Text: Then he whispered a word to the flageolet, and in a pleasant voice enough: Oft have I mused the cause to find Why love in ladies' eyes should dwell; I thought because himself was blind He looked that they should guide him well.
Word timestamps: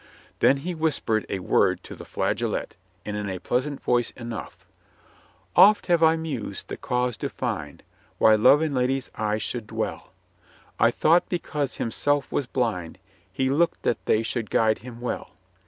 Then 0.39 0.57
he 0.57 0.73
whispered 0.73 1.27
a 1.29 1.37
word 1.45 1.83
to 1.83 1.93
the 1.95 2.05
flageolet, 2.05 2.75
and 3.05 3.15
in 3.15 3.29
a 3.29 3.37
pleasant 3.37 3.83
voice 3.83 4.09
enough: 4.17 4.65
Oft 5.55 5.85
have 5.85 6.01
I 6.01 6.15
mused 6.15 6.69
the 6.69 6.75
cause 6.77 7.15
to 7.17 7.29
find 7.29 7.83
Why 8.17 8.33
love 8.33 8.63
in 8.63 8.73
ladies' 8.73 9.11
eyes 9.15 9.43
should 9.43 9.67
dwell; 9.67 10.11
I 10.79 10.89
thought 10.89 11.29
because 11.29 11.75
himself 11.75 12.31
was 12.31 12.47
blind 12.47 12.97
He 13.31 13.51
looked 13.51 13.83
that 13.83 14.03
they 14.07 14.23
should 14.23 14.49
guide 14.49 14.79
him 14.79 15.01
well. 15.01 15.29